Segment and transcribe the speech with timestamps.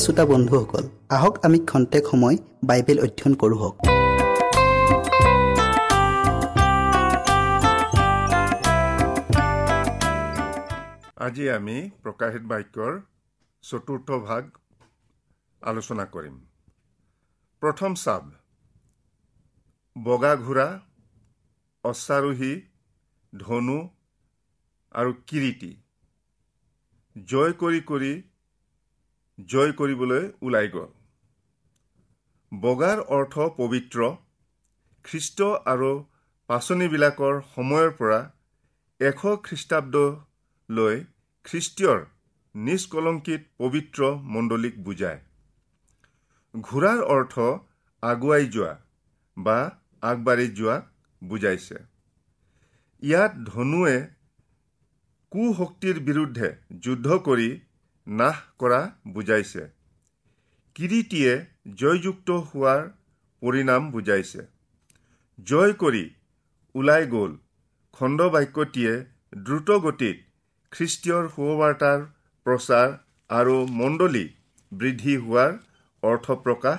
[0.00, 0.84] প্ৰিয় শ্ৰোতা বন্ধুসকল
[1.16, 2.36] আহক আমি খন্তেক সময়
[2.68, 3.76] বাইবেল অধ্যয়ন কৰোঁ হওক।
[11.26, 12.92] আজি আমি প্ৰকাশিত বাক্যৰ
[13.64, 14.42] চতুৰ্থ ভাগ
[15.62, 16.36] আলোচনা কৰিম।
[17.62, 18.24] প্ৰথম চাব
[19.96, 20.68] বগা ঘোঁৰা
[21.84, 22.52] অশ্বাৰোহী
[23.32, 23.78] ধনু
[24.94, 25.72] আৰু কিৰিটি।
[27.16, 28.12] জয় কৰি কৰি
[29.48, 30.88] জয় কৰিবলৈ ওলাই গ'ল।
[32.52, 33.98] বগাৰ অৰ্থ পবিত্ৰ
[35.04, 35.90] খ্ৰীষ্ট আৰু
[36.48, 38.20] পাচনিবিলাকৰ সময়ৰ পৰা
[39.00, 40.96] এশ খ্ৰীষ্টাব্দলৈ
[41.44, 42.00] খ্ৰীষ্টীয়ৰ
[42.54, 44.00] নিষ্কলংকিত পবিত্ৰ
[44.34, 45.20] মণ্ডলীক বুজায়।
[46.54, 47.34] ঘোঁৰাৰ অৰ্থ
[48.02, 48.72] আগুৱাই যোৱা
[49.36, 49.58] বা
[50.02, 50.82] আগবাঢ়ি যোৱাক
[51.22, 51.76] বুজাইছে।
[53.02, 53.96] ইয়াত ধনুৱে
[55.32, 56.48] কুশক্তিৰ বিৰুদ্ধে
[56.80, 57.50] যুদ্ধ কৰি
[58.06, 58.80] নাশ কৰা
[59.14, 59.62] বুজাইছে।
[60.76, 61.32] কিৰিটিয়ে
[61.80, 62.82] জয়যুক্ত হোৱাৰ
[63.42, 64.40] পৰিণাম বুজাইছে।
[65.46, 66.04] জয় কৰি
[66.74, 67.32] ওলাই গ'ল
[67.96, 68.92] খণ্ডবাক্যটিয়ে
[69.46, 70.16] দ্ৰুত গতিত
[70.72, 71.98] খ্ৰীষ্টীয়ৰ সুবাৰ্তাৰ
[72.46, 72.88] প্ৰচাৰ
[73.30, 74.24] আৰু মণ্ডলী
[74.72, 75.52] বৃদ্ধি হোৱাৰ
[76.02, 76.78] অৰ্থ প্ৰকাশ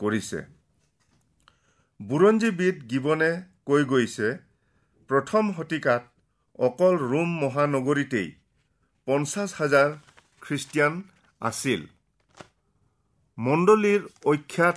[0.00, 0.40] কৰিছে।
[2.00, 3.30] বুৰঞ্জীবিদ গিবনে
[3.66, 4.28] কৈ গৈছে
[5.10, 6.02] প্ৰথম শতিকাত
[6.58, 8.28] অকল ৰোম মহানগৰীতেই
[9.08, 9.88] পঞ্চাছ হাজাৰ
[10.42, 11.02] খ্ৰীষ্টিয়ান
[11.40, 11.80] আছিল।
[13.38, 14.76] মণ্ডলীৰ অখ্যাত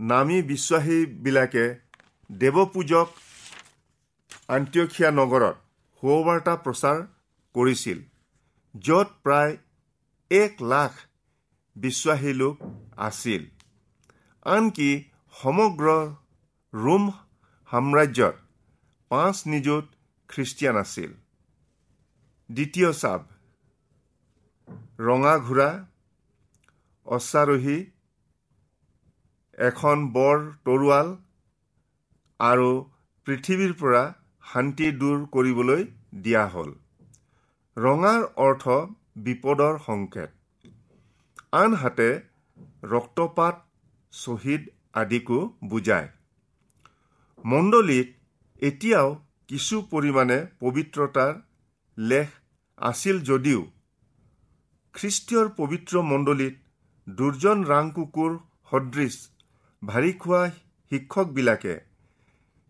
[0.00, 1.66] নামী বিশ্বাসীবিলাকে
[2.30, 3.08] দেৱপূজক
[4.48, 5.56] আন্ত্যখীয়া নগৰত
[6.02, 6.98] সুবাৰ্তা প্ৰচাৰ
[7.54, 7.98] কৰিছিল
[8.74, 9.52] য'ত প্ৰায়
[10.30, 10.92] এক লাখ
[11.76, 12.56] বিশ্বাসী লোক
[12.96, 13.42] আছিল।
[14.46, 14.90] আনকি
[15.34, 15.86] সমগ্ৰ
[16.74, 17.04] ৰোম
[17.70, 18.34] সাম্ৰাজ্যত
[19.10, 19.84] পাঁচ নিযুত
[20.28, 21.10] খ্ৰীষ্টিয়ান আছিল।
[22.50, 23.20] দ্বিতীয় চাব।
[24.98, 25.68] ৰঙা ঘোঁৰা
[27.06, 27.78] অশ্বাৰোহী
[29.58, 31.10] এখন বৰ তৰোৱাল
[32.40, 32.68] আৰু
[33.26, 34.02] পৃথিৱীৰ পৰা
[34.52, 35.82] শান্তি দূৰ কৰিবলৈ
[36.22, 36.70] দিয়া হ'ল।
[37.76, 38.78] ৰঙাৰ অৰ্থ
[39.24, 40.30] বিপদৰ সংকেত।
[41.52, 42.08] আনহাতে
[42.90, 43.62] ৰক্তপাত
[44.12, 46.08] শ্বহীদ আদিকো বুজায়।
[47.44, 48.08] মণ্ডলীত
[48.62, 49.08] এতিয়াও
[49.48, 51.32] কিছু পৰিমাণে পবিত্ৰতাৰ
[51.98, 52.28] লেখ
[52.78, 53.62] আছিল যদিও
[54.94, 56.54] খ্ৰীষ্টীয়ৰ পবিত্ৰ মণ্ডলীত
[57.06, 58.36] দুৰ্জন ৰাং কুকুৰ
[58.70, 59.16] সদৃশ
[59.82, 60.42] ভাৰী খোৱা
[60.90, 61.74] শিক্ষকবিলাকে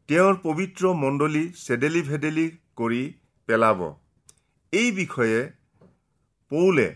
[0.09, 3.03] তেওঁৰ পবিত্ৰ মণ্ডলী চেদেলি ভেদেলি কৰি
[3.49, 3.85] পেলাব।
[4.73, 5.41] এই বিষয়ে
[6.51, 6.89] পৌলে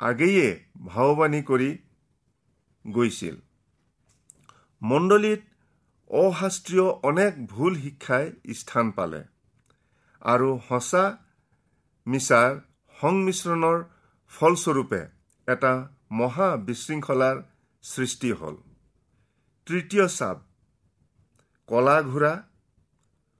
[0.00, 0.48] আগেয়ে
[0.88, 1.70] ভাৱবাণী কৰি
[2.84, 3.36] গৈছিল।
[4.82, 5.40] মণ্ডলীত
[6.10, 8.26] অশাস্ত্ৰীয় অনেক ভুল শিক্ষাই
[8.58, 9.22] স্থান পালে
[10.22, 11.04] আৰু সঁচা
[12.06, 12.52] মিছাৰ
[12.96, 13.78] সংমিশ্ৰণৰ
[14.32, 15.00] ফলস্বৰূপে
[15.48, 15.72] এটা
[16.18, 17.36] মহা বিশৃংখলাৰ
[17.84, 18.56] সৃষ্টি হ'ল।
[19.66, 20.38] তৃতীয় চাপ
[21.68, 22.32] কলা ঘোঁৰা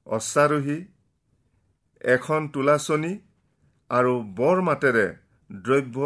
[0.06, 0.78] অশ্বাৰোহী
[2.14, 3.12] এখন তোলাচনী
[3.90, 5.06] আৰু বৰ মাতেৰে
[5.50, 5.98] দ্ৰব্য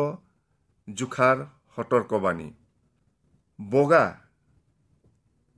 [0.88, 1.38] জোখাৰ
[1.76, 2.48] সতৰ্কবাণী।
[3.58, 4.06] বগা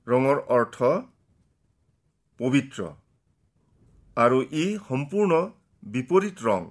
[0.07, 0.77] ৰঙৰ অৰ্থ
[2.39, 2.79] পবিত্ৰ
[4.17, 5.31] আৰু ই সম্পূৰ্ণ
[5.83, 6.61] বিপৰীত ৰং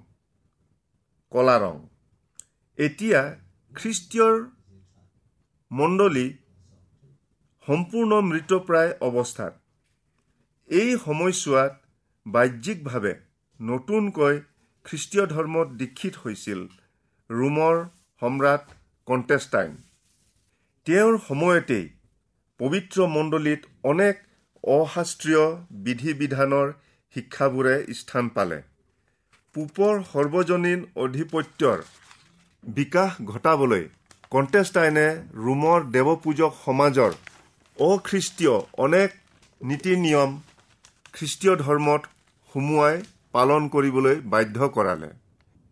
[1.32, 1.76] কলা ৰং।
[2.78, 3.20] এতিয়া
[3.74, 4.34] খ্ৰীষ্টীয়ৰ
[5.70, 6.26] মণ্ডলী
[7.66, 9.54] সম্পূৰ্ণ মৃতপ্ৰায় অৱস্থাত।
[10.70, 11.72] এই সময়ছোৱাত
[12.26, 13.14] বাহ্যিকভাৱে
[13.60, 14.34] নতুনকৈ
[14.86, 16.60] খ্ৰীষ্টীয় ধৰ্মত দীক্ষিত হৈছিল
[17.30, 17.76] ৰোমৰ
[18.22, 18.64] সম্ৰাট
[19.08, 19.72] কণ্টেষ্টাইন
[20.86, 21.86] তেওঁৰ সময়তেই
[22.60, 24.14] পবিত্ৰ মণ্ডলীত অনেক
[24.64, 25.44] অশাস্ত্ৰীয়
[25.84, 26.72] বিধি বিধানৰ
[27.16, 28.58] শিক্ষাবোৰে স্থান পালে।
[29.54, 31.78] পূপৰ সৰ্বজনীন অধিপত্যৰ
[32.66, 33.82] বিকাশ ঘটাবলৈ
[34.30, 35.06] কণ্টেষ্টাইনে
[35.46, 37.12] ৰোমৰ দেৱপূজক সমাজৰ
[37.78, 39.10] অখ্ৰীষ্টীয় অনেক
[39.60, 40.30] নীতি নিয়ম
[41.14, 42.02] খ্ৰীষ্টীয় ধৰ্মত
[42.54, 42.96] সুমুৱাই
[43.32, 45.10] পালন কৰিবলৈ বাধ্য কৰালে।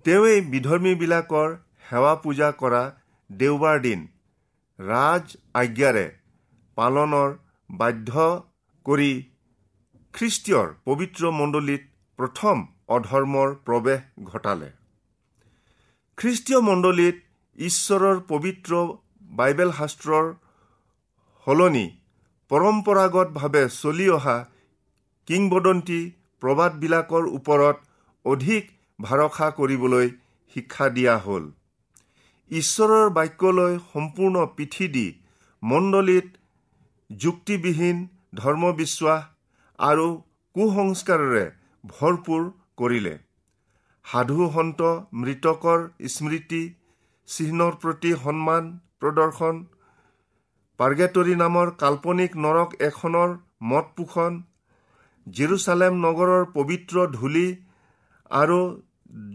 [0.05, 1.49] তেওঁই বিধৰ্মীবিলাকৰ
[1.89, 2.83] সেৱা পূজা কৰা
[3.31, 4.07] দেওবাৰ দিন
[4.79, 5.25] ৰাজ
[5.63, 6.07] আজ্ঞাৰে
[6.77, 7.31] পালনৰ
[7.71, 8.11] বাধ্য
[8.87, 9.13] কৰি
[10.15, 11.83] খ্ৰীষ্টীয়ৰ পবিত্ৰ মণ্ডলীত
[12.19, 12.57] প্ৰথম
[12.97, 14.69] অধৰ্মৰ প্ৰৱেশ ঘটালে।
[16.19, 17.17] খ্ৰীষ্টীয় মণ্ডলীত
[17.59, 18.73] ঈশ্বৰৰ পবিত্ৰ
[19.31, 20.27] বাইবেল শাস্ত্ৰৰ
[21.47, 21.87] সলনি
[22.51, 24.37] পৰম্পৰাগতভাৱে চলি অহা
[25.29, 26.01] কিংবদন্তী
[26.43, 27.77] প্ৰবাদবিলাকৰ ওপৰত
[28.25, 30.07] অধিক ভৰসা কৰিবলৈ
[30.57, 31.45] শিক্ষা দিয়া হ'ল।
[32.51, 35.07] ঈশ্বৰৰ বাক্যলৈ সম্পূৰ্ণ পিঠি দি
[35.63, 36.29] মণ্ডলীত
[37.11, 39.23] যুক্তিবিহীন ধৰ্মবিশ্বাস
[39.79, 40.09] আৰু
[40.57, 41.45] কুসংস্কাৰেৰে
[41.85, 42.43] ভৰপূৰ
[42.77, 43.15] কৰিলে।
[44.05, 44.81] সাধু সন্ত
[45.19, 46.63] মৃতকৰ স্মৃতি
[47.29, 48.67] চিহ্নৰ প্ৰতি সন্মান
[48.99, 49.63] প্ৰদৰ্শন
[50.81, 53.33] পাৰ্গেটৰী নামৰ কাল্পনিক নৰক এখনৰ
[53.69, 54.37] মত পোষণ
[55.27, 57.47] জেৰুচালেম নগৰৰ পবিত্ৰ ধূলি
[58.31, 58.59] আৰু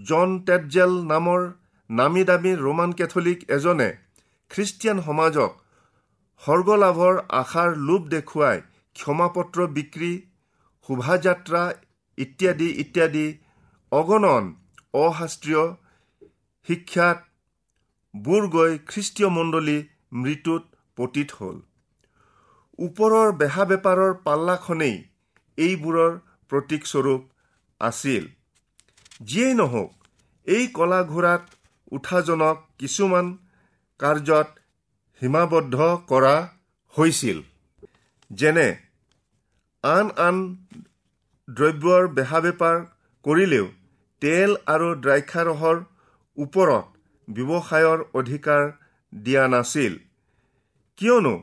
[0.05, 1.49] জন টেটজেল নামৰ
[1.89, 3.89] নামী দামী ৰোমান কেথলিক এজনে
[4.51, 5.59] খ্ৰীষ্টিয়ান সমাজক
[6.41, 8.63] স্বৰ্গলাভৰ আশাৰ লোভ দেখুৱাই
[8.95, 10.11] ক্ষমাপত্ৰ বিক্ৰী
[10.89, 11.63] শোভাযাত্ৰা
[12.17, 13.27] ইত্যাদি ইত্যাদি
[13.91, 14.45] অগণন
[14.93, 15.63] অশাস্ত্ৰীয়
[16.67, 17.17] শিক্ষাত
[18.13, 19.77] বুৰ গৈ খ্ৰীষ্টীয় মণ্ডলী
[20.13, 20.63] মৃত্যুত
[20.97, 21.57] পতিত হ'ল।
[22.79, 24.97] ওপৰৰ বেহা বেপাৰৰ পাল্লাখনেই
[25.57, 26.11] এইবোৰৰ
[26.51, 27.21] প্ৰতীকস্বৰূপ
[27.81, 28.23] আছিল।
[29.21, 29.91] যিয়েই নহওক
[30.47, 31.43] এই কলা ঘোঁৰাত
[31.91, 33.25] উঠাজনক কিছুমান
[33.99, 34.49] কাৰ্যত
[35.21, 35.77] সীমাবদ্ধ
[36.07, 36.35] কৰা
[36.93, 37.41] হৈছিল।
[38.31, 38.67] যেনে
[39.83, 40.37] আন আন
[41.47, 42.77] দ্ৰব্যৰ বেহা বেপাৰ
[43.25, 43.65] কৰিলেও
[44.21, 45.77] তেল আৰু দ্ৰাক্ষাৰসৰ
[46.37, 46.85] ওপৰত
[47.27, 48.63] ব্যৱসায়ৰ অধিকাৰ
[49.13, 49.93] দিয়া নাছিল।
[50.97, 51.35] কিয়নো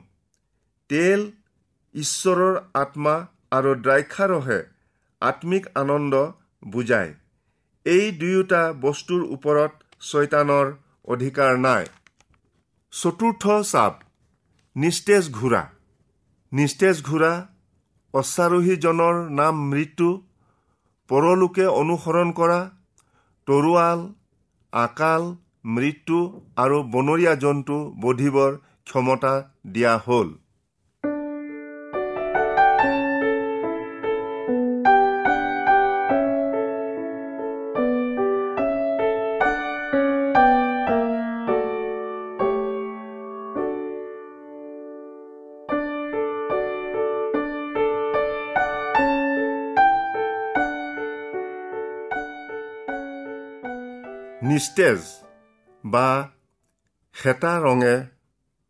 [0.90, 1.20] তেল
[1.94, 3.14] ঈশ্বৰৰ আত্মা
[3.50, 4.58] আৰু দ্ৰাক্ষাৰসে
[5.22, 6.14] আত্মিক আনন্দ
[6.72, 7.12] বুজায়।
[7.86, 10.66] এই দুয়োটা বস্তুৰ ওপৰত ছয়তানৰ
[11.14, 11.84] অধিকাৰ নাই।
[12.92, 13.94] চতুৰ্থ চাপ
[14.76, 15.62] নিস্তেজ ঘোঁৰা।
[16.52, 17.32] নিস্তেজ ঘোঁৰা
[18.14, 20.08] অশ্বাৰোহীজনৰ নাম মৃত্যু
[21.08, 22.60] পৰলোকে অনুসৰণ কৰা
[23.48, 24.00] তৰোৱাল
[24.72, 25.22] আকাল
[25.74, 26.18] মৃত্যু
[26.56, 29.32] আৰু বনৰীয়া জন্তু বধিবৰ ক্ষমতা
[29.72, 30.28] দিয়া হ'ল।
[54.56, 55.00] নিস্তেজ
[55.84, 56.08] বা
[57.14, 57.96] খেতা ৰঙে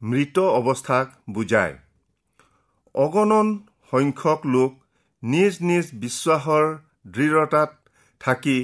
[0.03, 1.75] মৃত অৱস্থাক বুজায়।
[2.95, 3.49] অগণন
[3.91, 4.73] সংখ্যক লোক
[5.23, 6.65] নিজ নিজ বিশ্বাসৰ
[7.07, 7.71] দৃঢ়তাত
[8.21, 8.59] থাকি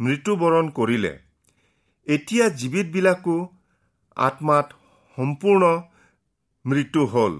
[0.00, 1.12] মৃত্যুবৰণ কৰিলে।
[2.06, 3.36] এতিয়া জীৱিতবিলাকো
[4.16, 4.68] আত্মাত
[5.18, 5.64] সম্পূৰ্ণ
[6.64, 7.34] মৃত্যু হ'ল।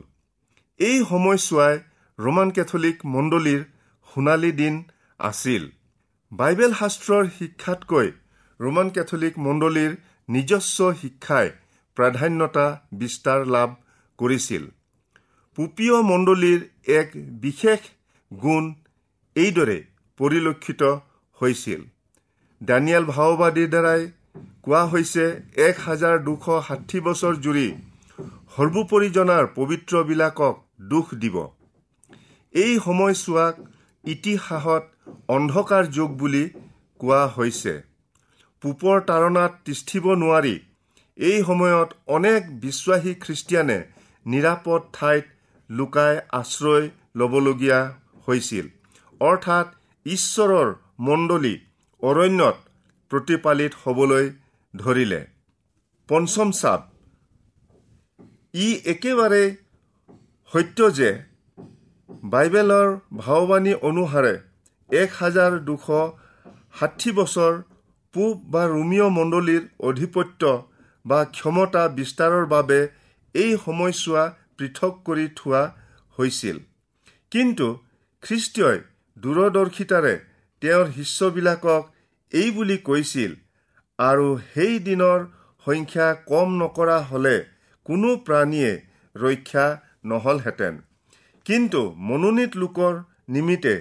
[0.80, 1.75] এই সময়ছোৱাই
[2.18, 3.62] ৰোমান কেথলিক মণ্ডলীৰ
[4.08, 4.75] সোণালী দিন
[5.20, 5.62] আছিল।
[6.32, 8.08] বাইবেল শাস্ত্ৰৰ শিক্ষাতকৈ
[8.60, 9.92] ৰোমান কেথলিক মণ্ডলীৰ
[10.28, 11.48] নিজস্ব শিক্ষাই
[11.96, 12.66] প্ৰাধান্যতা
[13.00, 13.70] বিস্তাৰ লাভ
[14.18, 14.64] কৰিছিল।
[15.58, 16.60] পুপীয় মণ্ডলীৰ
[16.98, 17.08] এক
[17.42, 17.80] বিশেষ
[18.30, 18.64] গুণ
[19.36, 19.78] এইদৰে
[20.20, 20.82] পৰিলক্ষিত
[21.40, 21.80] হৈছিল।
[22.60, 24.02] ডানিয়েল ভাওবাদীৰ দ্বাৰাই
[24.64, 25.24] কোৱা হৈছে
[25.68, 27.68] এক হাজাৰ দুশ ষাঠি বছৰ জুৰি
[28.54, 30.54] সৰ্বোপৰি জনাৰ পবিত্ৰবিলাকক
[30.92, 31.36] দুখ দিব।
[32.54, 33.54] এই সময়ছোৱাক
[34.04, 34.84] ইতিহাসত
[35.28, 36.44] অন্ধকাৰ যুগ বুলি
[37.00, 37.74] কোৱা হৈছে।
[38.62, 40.56] পূপৰ তাৰণাত তিষ্ঠিব নোৱাৰি।
[41.18, 43.78] এই সময়ত অনেক বিশ্বাসী খ্ৰীষ্টিয়ানে
[44.26, 45.24] নিৰাপদ ঠাইত
[45.70, 46.86] লুকাই আশ্ৰয়
[47.18, 47.80] ল'বলগীয়া
[48.26, 48.66] হৈছিল।
[49.20, 49.66] অৰ্থাৎ
[50.06, 50.68] ঈশ্বৰৰ
[51.08, 51.54] মণ্ডলী
[52.02, 52.56] অৰণ্যত
[53.10, 54.26] প্ৰতিপালিত হ'বলৈ
[54.74, 55.20] ধৰিলে।
[56.08, 56.80] পঞ্চম চাপ।
[58.54, 59.42] ই একেবাৰে
[60.52, 61.10] সত্য যে
[62.24, 64.34] বাইবেলৰ ভাৱবাণী অনুসাৰে
[64.90, 65.86] এক হাজাৰ দুশ
[66.78, 67.52] ষাঠি বছৰ
[68.14, 70.42] পূব বা ৰোমিঅ মণ্ডলীৰ অধিপত্য
[71.04, 72.78] বা ক্ষমতা বিস্তাৰৰ বাবে
[73.34, 74.24] এই সময়ছোৱা
[74.56, 75.62] পৃথক কৰি থোৱা
[76.18, 76.56] হৈছিল।
[77.32, 77.66] কিন্তু
[78.22, 78.78] খ্ৰীষ্টই
[79.16, 80.14] দূৰদৰ্শিতাৰে
[80.62, 81.82] তেওঁৰ শিষ্যবিলাকক
[82.32, 83.32] এই বুলি কৈছিল
[83.98, 85.18] আৰু সেই দিনৰ
[85.66, 87.36] সংখ্যা কম নকৰা হ'লে
[87.86, 88.72] কোনো প্ৰাণীয়ে
[89.14, 89.66] ৰক্ষা
[90.10, 90.74] নহ'লহেঁতেন।
[91.46, 92.92] কিন্তু মনোনীত লোকৰ
[93.34, 93.74] নিমিত্তে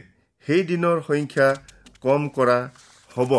[0.45, 1.48] সেই দিনৰ সংখ্যা
[2.01, 2.59] কম কৰা
[3.12, 3.33] হ'ব।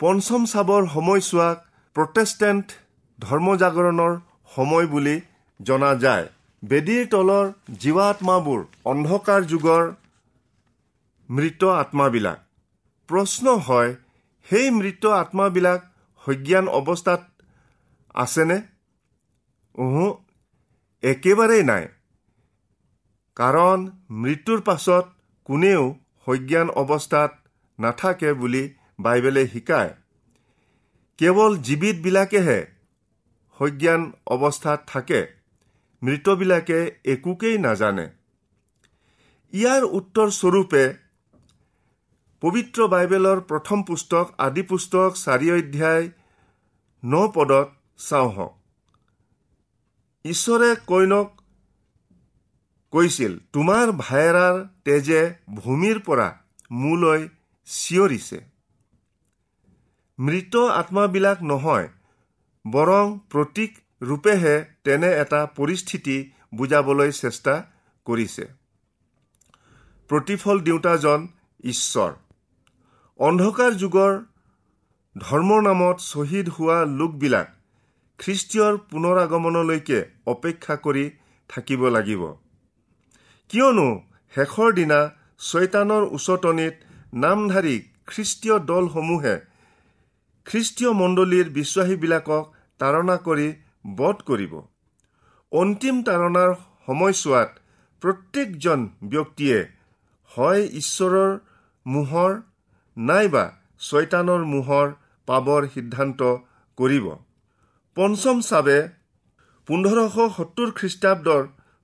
[0.00, 1.56] পঞ্চম চাবৰ সময়ছোৱাক
[1.94, 2.66] প্ৰটেষ্টেণ্ট
[3.18, 4.20] ধৰ্মজাগৰণৰ
[4.54, 5.20] সময় বুলি
[5.60, 6.26] জনা যায়।
[6.64, 9.94] বেদীৰ তলৰ জীৱাত্মাবোৰ অন্ধকাৰ যুগৰ
[11.30, 12.38] মৃত আত্মাবিলাক।
[13.08, 13.96] প্ৰশ্ন হয়
[14.50, 15.80] সেই মৃত আত্মাবিলাক
[16.26, 17.22] সজ্ঞান অৱস্থাত
[18.14, 18.62] আছেনে?
[19.74, 20.06] ওহো
[21.02, 21.88] একেবাৰেই নাই।
[23.36, 25.04] কাৰণ মৃত্যুৰ পাছত
[25.44, 25.94] কোনেও
[26.26, 27.30] সজ্ঞান অৱস্থাত
[27.80, 29.92] নাথাকে বুলি বাইবেলে শিকায়।
[31.18, 32.60] কেৱল জীৱিতবিলাকেহে
[33.60, 35.20] সজ্ঞান অৱস্থাত থাকে
[36.02, 38.06] মৃতবিলাকে একোকেই নাজানে।
[39.52, 40.84] ইয়াৰ উত্তৰ স্বৰূপে
[42.42, 46.04] পবিত্ৰ বাইবেলৰ প্ৰথম পুস্তক আদি পুস্তক চাৰি অধ্যায়
[47.02, 47.68] ন পদত
[48.08, 48.52] চাওঁ হওক
[50.24, 51.28] ঈশ্বৰে কইনক
[52.92, 55.22] কৈছিল তোমাৰ ভায়েৰাৰ তেজে
[55.54, 56.28] ভূমিৰ পৰা
[56.70, 57.22] মোলৈ
[57.68, 58.38] চিঞৰিছে।
[60.18, 61.88] মৃত আত্মাবিলাক নহয়
[62.64, 64.54] বৰং প্ৰতীক ৰূপেহে
[64.84, 66.16] তেনে এটা পৰিস্থিতি
[66.54, 67.54] বুজাবলৈ চেষ্টা
[68.06, 68.44] কৰিছে।
[70.10, 71.28] প্ৰতিফল দিওঁতাজন
[71.64, 72.12] ঈশ্বৰ।
[73.18, 74.12] অন্ধকাৰ যুগৰ
[75.16, 77.46] ধৰ্মৰ নামত শ্বহীদ হোৱা লোকবিলাক
[78.18, 81.04] খ্ৰীষ্টীয়ৰ পুনৰাগমনলৈকে অপেক্ষা কৰি
[81.48, 82.22] থাকিব লাগিব।
[83.48, 83.88] কিয়নো
[84.34, 85.00] শেষৰ দিনা
[85.38, 86.74] ছয়তানৰ উচতনিত
[87.14, 89.36] নামধাৰী খ্ৰীষ্টীয় দলসমূহে
[90.46, 92.44] খ্ৰীষ্টীয় মণ্ডলীৰ বিশ্বাসীবিলাকক
[92.80, 93.46] তাৰণা কৰি
[93.98, 94.52] বধ কৰিব।
[95.52, 96.50] অন্তিম তাৰণাৰ
[96.86, 97.50] সময়ছোৱাত
[98.02, 98.80] প্ৰত্যেকজন
[99.12, 99.58] ব্যক্তিয়ে
[100.30, 101.32] হয় ঈশ্বৰৰ
[101.86, 102.32] মোহৰ
[102.96, 103.44] নাইবা
[103.80, 104.86] ছয়তানৰ মোহৰ
[105.28, 106.20] পাবৰ সিদ্ধান্ত
[106.78, 107.06] কৰিব।
[107.96, 108.78] পঞ্চম চাবে
[109.68, 111.42] পোন্ধৰশ সত্তৰ খ্ৰীষ্টাব্দৰ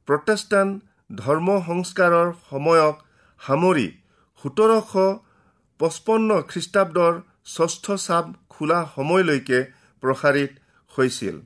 [0.08, 0.72] প্ৰটেষ্টাণ্ট
[1.18, 2.94] ধৰ্ম সংস্কাৰৰ সময়ক
[3.40, 3.88] সামৰি
[4.44, 4.92] সোতৰশ
[5.80, 7.14] পঁচপন্ন খ্ৰীষ্টাব্দৰ
[7.46, 9.58] ষষ্ঠ চাপ খোলা সময়লৈকে
[10.02, 10.52] প্ৰসাৰিত
[10.92, 11.36] হৈছিল।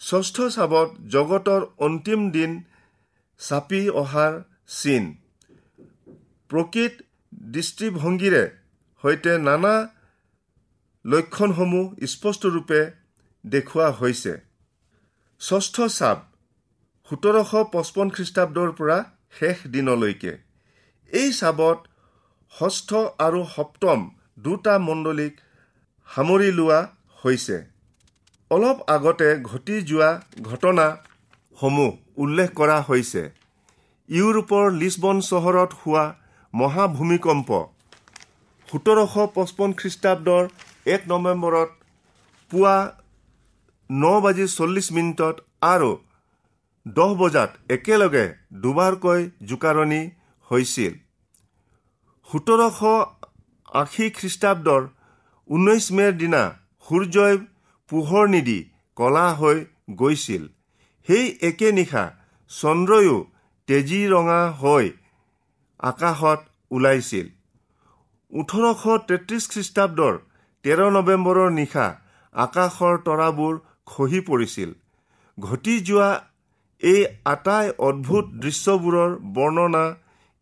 [0.00, 2.50] ষষ্ঠ চাবত জগতৰ অন্তিম দিন
[3.40, 4.32] চাপি অহাৰ
[4.78, 5.04] চিন।
[6.50, 6.94] প্ৰকৃত
[7.54, 8.44] দৃষ্টিভংগীৰে
[9.04, 9.74] সৈতে নানা
[11.04, 12.80] লক্ষণসমূহ স্পষ্টৰূপে
[13.44, 14.34] দেখুওৱা হৈছে।
[15.40, 16.18] ষষ্ঠ চাপ
[17.10, 18.98] সোতৰশ পঁচপন্ন খ্ৰীষ্টাব্দৰ পৰা
[19.38, 20.32] শেষ দিনলৈকে।
[21.12, 21.78] এই চাবত
[22.52, 22.90] ষষ্ঠ
[23.26, 23.98] আৰু সপ্তম
[24.38, 25.34] দুটা মণ্ডলীক
[26.08, 26.80] সামৰি লোৱা
[27.22, 27.56] হৈছে।
[28.50, 30.10] অলপ আগতে ঘটি যোৱা
[30.48, 31.90] ঘটনাসমূহ
[32.22, 33.22] উল্লেখ কৰা হৈছে।
[34.08, 36.04] ইউৰোপৰ লিছবন চহৰত হোৱা
[36.54, 37.50] মহাভূমিকম্প
[38.68, 40.44] সোতৰশ পঁচপন্ন খ্ৰীষ্টাব্দৰ
[40.94, 41.70] এক নৱেম্বৰত
[42.50, 42.76] পুৱা
[43.90, 45.36] ন বাজি চল্লিছ মিনিটত
[45.72, 45.90] আৰু
[46.86, 48.26] দহ বজাত একেলগে
[48.62, 50.02] দুবাৰকৈ জোকাৰণি
[50.50, 50.92] হৈছিল।
[52.28, 52.80] সোতৰশ
[53.72, 54.82] আশী খ্ৰীষ্টাব্দৰ
[55.48, 56.42] ঊনৈছ মে'ৰ দিনা
[56.86, 57.36] সূৰ্যই
[57.90, 58.58] পোহৰ নিদি
[58.96, 59.58] কলা হৈ
[60.00, 60.42] গৈছিল।
[61.08, 62.04] সেই একে নিশা
[62.50, 63.16] চন্দ্ৰয়ো
[63.68, 64.86] তেজী ৰঙা হৈ
[65.90, 67.26] আকাশত ওলাইছিল।
[68.32, 70.14] ওঠৰশ তেত্ৰিছ খ্ৰীষ্টাব্দৰ
[70.64, 71.86] তেৰ নৱেম্বৰৰ নিশা
[72.34, 73.54] আকাশৰ তৰাবোৰ
[73.90, 74.70] খহি পৰিছিল।
[75.38, 76.10] ঘটি যোৱা
[76.82, 77.00] এই
[77.32, 79.84] আটাই অদ্ভুত দৃশ্যবোৰৰ বৰ্ণনা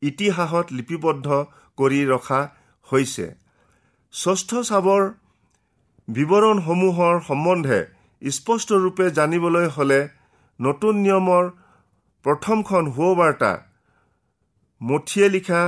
[0.02, 1.26] ইতিহাসত লিপিবদ্ধ
[1.78, 2.40] কৰি ৰখা
[2.90, 3.26] হৈছে।
[4.14, 5.02] ষষ্ঠ চাবৰ
[6.08, 7.80] বিৱৰণসমূহৰ সম্বন্ধে
[8.22, 10.00] স্পষ্টৰূপে জানিবলৈ হ'লে
[10.60, 11.44] নতুন নিয়মৰ
[12.24, 13.52] প্ৰথমখন সুবাৰ্তা
[14.80, 15.62] মঠিয়ে লিখা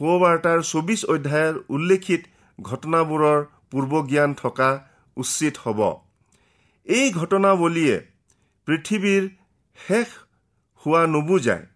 [0.00, 2.22] সুবাৰ্তাৰ চৌবিছ অধ্যায়ৰ উল্লেখিত
[2.58, 4.70] ঘটনাবোৰৰ পূৰ্বজ্ঞান থকা
[5.16, 5.80] উচিত হ'ব।
[6.86, 7.96] এই ঘটনাৱলীয়ে
[8.68, 9.24] পৃথিৱীৰ
[9.78, 10.08] শেষ
[10.82, 11.66] হোৱা নুবুজায়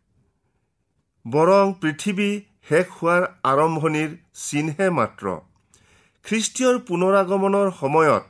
[1.24, 2.30] বৰং পৃথিৱী
[2.66, 5.32] শেষ হোৱাৰ আৰম্ভণিৰ চিনহে মাত্ৰ।
[6.24, 8.24] খ্ৰীষ্টীয়ৰ পুনৰাগমনৰ সময়ত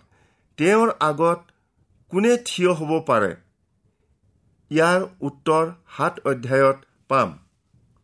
[0.58, 1.40] তেওঁৰ আগত
[2.12, 3.30] কোনে থিয় হ'ব পাৰে?
[4.70, 5.64] ইয়াৰ উত্তৰ
[5.96, 6.78] সাত অধ্যায়ত
[7.10, 7.30] পাম।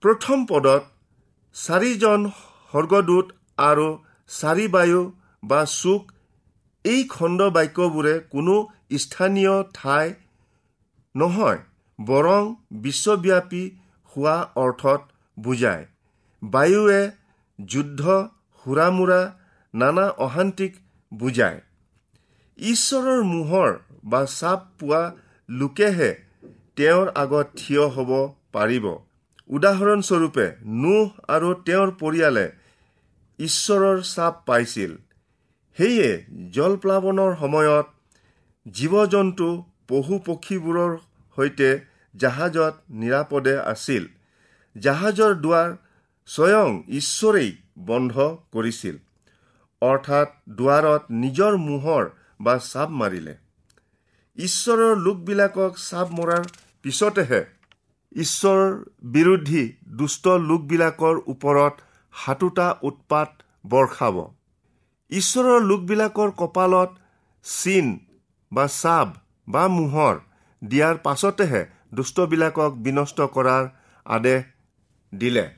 [0.03, 0.83] প্ৰথম পদত
[1.57, 2.21] চাৰিজন
[2.73, 3.27] স্বৰ্গদূত
[3.65, 3.89] আৰু
[4.31, 5.01] চাৰি বায়ু
[5.43, 6.03] বা চুক
[6.85, 8.55] এই খণ্ড বাক্যবোৰে কোনো
[8.99, 10.07] স্থানীয় ঠাই
[11.15, 11.61] নহয়
[11.99, 12.43] বৰং
[12.83, 13.65] বিশ্বব্যাপী
[14.13, 15.01] হোৱা অৰ্থত
[15.37, 15.85] বুজায়।
[16.43, 17.01] বায়ুৱে
[17.59, 18.03] যুদ্ধ
[18.67, 19.21] সুৰামোৰা
[19.75, 20.73] নানা অশান্তিক
[21.13, 21.61] বুজায়।
[22.59, 23.71] ঈশ্বৰৰ মোহৰ
[24.05, 25.03] বা চাপ পোৱা
[25.49, 26.11] লোকেহে
[26.77, 28.11] তেওঁৰ আগত থিয় হ'ব
[28.53, 28.87] পাৰিব।
[29.51, 30.47] উদাহৰণস্বৰূপে
[30.83, 32.47] নোহ আৰু তেওঁৰ পৰিয়ালে
[33.39, 34.93] ঈশ্বৰৰ চাপ পাইছিল।
[35.79, 36.11] সেয়ে
[36.55, 37.87] জলপ্লাৱনৰ সময়ত
[38.67, 39.49] জীৱ জন্তু
[39.89, 40.93] পশু পক্ষীবোৰৰ
[41.37, 41.71] সৈতে
[42.15, 44.05] জাহাজত নিৰাপদে আছিল।
[44.77, 45.71] জাহাজৰ দুৱাৰ
[46.29, 48.15] স্বয়ং ঈশ্বৰেই বন্ধ
[48.53, 48.97] কৰিছিল।
[49.83, 52.09] অৰ্থাৎ দুৱাৰত নিজৰ মোহৰ
[52.41, 53.35] বা চাপ মাৰিলে।
[54.39, 56.45] ঈশ্বৰৰ লোকবিলাকক চাপ মৰাৰ
[56.83, 57.41] পিছতেহে
[58.17, 58.61] ঈশ্বৰ
[59.03, 61.75] বিৰোধী দুষ্ট লোকবিলাকৰ ওপৰত
[62.15, 63.31] সাতোটা উৎপাত
[63.67, 64.17] বৰ্ষাব।
[65.11, 66.91] ঈশ্বৰৰ লোকবিলাকৰ কপালত
[67.45, 67.87] চিন
[68.53, 69.09] বা চাপ
[69.49, 70.15] বা মোহৰ
[70.65, 71.63] দিয়াৰ পাছতেহে
[71.95, 73.65] দুষ্টবিলাকক বিনষ্ট কৰাৰ
[74.05, 74.45] আদেশ
[75.15, 75.58] দিলে।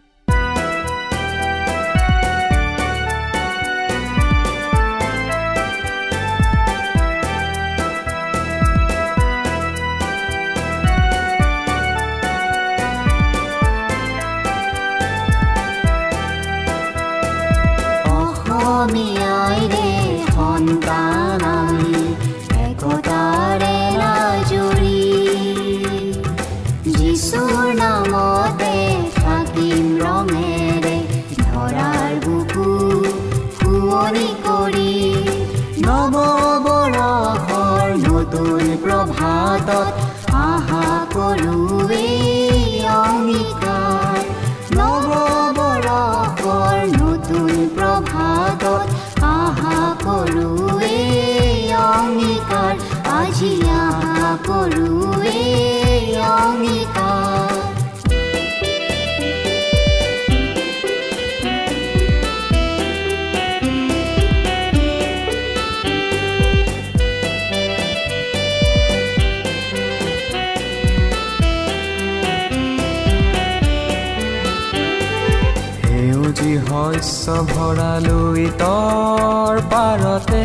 [77.01, 80.43] শস্য ভৰালৈ তৰ পাৰতে।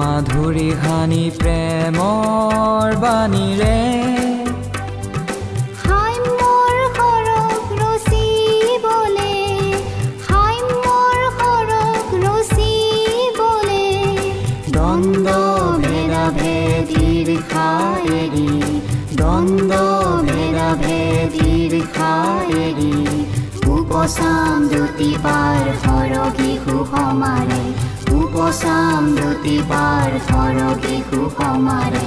[0.00, 3.89] মাধুৰী সানি প্ৰেমৰ বাণীৰে।
[24.10, 27.58] উপচাম জ্যোতি পাৰ সৰগী সুসমাৰে
[28.14, 32.06] উপচাম জ্যোতি পাৰ সৰগী সুসমাৰে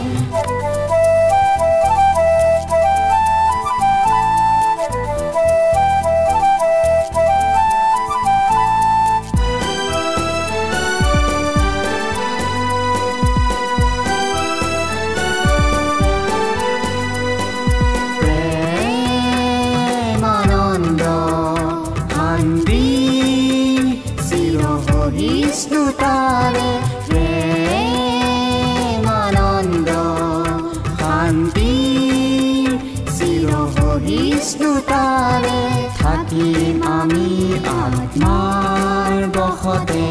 [38.13, 40.03] আত্মাৰ বসতে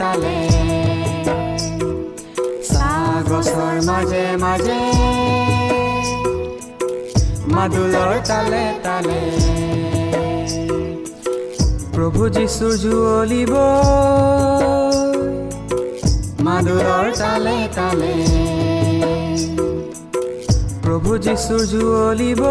[0.00, 0.36] তালে
[1.26, 1.56] তালে
[2.68, 4.80] চাহ গছৰ মাজে মাজে।
[7.54, 9.20] মাদুলৰ তালে তালে।
[11.94, 13.52] প্ৰভু যীশু জুৱলিব
[16.40, 18.14] মাদুলৰ তালে তালে।
[20.84, 22.42] প্ৰভু যীশু জুৱলিব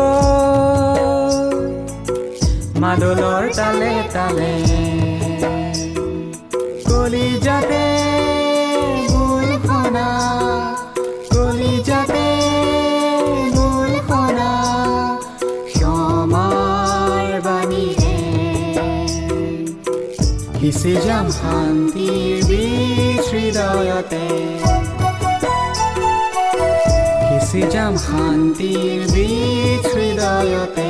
[2.79, 5.18] মাদলৰ তালে তালে।
[7.12, 7.86] কলিজাতে
[9.10, 10.10] গোল খনা
[11.32, 12.28] কলিজাতে
[13.56, 14.52] গোল খনা
[15.69, 18.17] ক্ষমাৰ বাণীৰে
[20.60, 21.28] সিঁচি যাম
[23.28, 24.26] হৃদয়তে?
[27.74, 27.93] যাম
[29.13, 30.88] বীজ হৃদয়তে?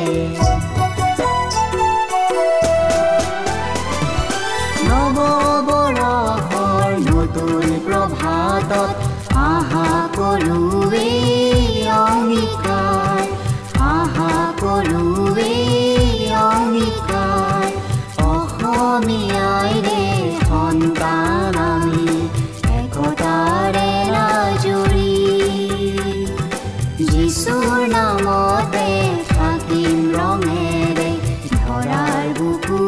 [27.00, 28.88] যিচুৰ নামতে
[29.28, 31.12] থাকিম ৰঙেৰে
[31.54, 32.80] ধৰাৰ বুকু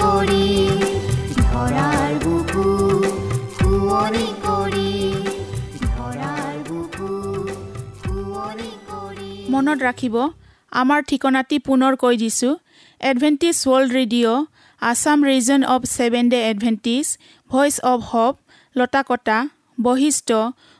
[0.00, 0.46] কৰি
[1.40, 2.64] ধৰাৰ বুকু
[4.44, 4.92] কৰি
[5.84, 7.10] ধৰাৰ বুকু
[8.88, 10.16] কৰি মনত ৰাখিব
[10.72, 12.54] আমাৰ ঠিকনাটি পুনৰ কৈ দিছোঁ।
[13.00, 14.46] Adventist World Radio'
[14.82, 17.06] Assam region of Seven Day Adventist
[17.50, 18.34] voice of hope
[18.76, 19.38] Latakata
[19.78, 20.30] Basistha